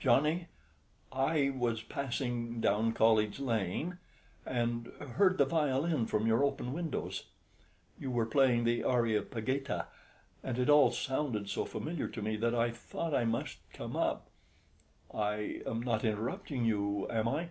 "Johnnie, 0.00 0.48
I 1.12 1.50
was 1.50 1.84
passing 1.84 2.60
down 2.60 2.86
New 2.86 2.92
College 2.94 3.38
Lane, 3.38 3.98
and 4.44 4.86
heard 5.14 5.38
the 5.38 5.44
violin 5.44 6.04
from 6.06 6.26
your 6.26 6.42
open 6.42 6.72
windows. 6.72 7.26
You 7.96 8.10
were 8.10 8.26
playing 8.26 8.64
the 8.64 8.80
'Areopagita,' 8.82 9.86
and 10.42 10.58
it 10.58 10.68
all 10.68 10.90
sounded 10.90 11.48
so 11.48 11.64
familiar 11.64 12.08
to 12.08 12.20
me 12.20 12.34
that 12.38 12.56
I 12.56 12.72
thought 12.72 13.14
I 13.14 13.24
must 13.24 13.58
come 13.72 13.94
up. 13.94 14.28
I 15.14 15.62
am 15.64 15.78
not 15.84 16.04
interrupting 16.04 16.64
you, 16.64 17.08
am 17.08 17.28
I?" 17.28 17.50